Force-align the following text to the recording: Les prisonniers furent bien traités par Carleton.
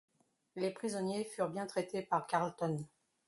Les 0.55 0.71
prisonniers 0.71 1.25
furent 1.25 1.49
bien 1.51 1.67
traités 1.67 2.01
par 2.01 2.25
Carleton. 2.25 2.87